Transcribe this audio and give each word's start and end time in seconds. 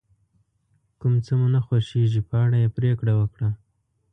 کوم 0.99 1.13
څه 1.25 1.33
مو 1.39 1.47
نه 1.53 1.59
خوښیږي 1.65 2.21
په 2.29 2.35
اړه 2.43 2.57
یې 2.63 2.69
پرېکړه 2.77 3.13
وکړه. 3.17 3.49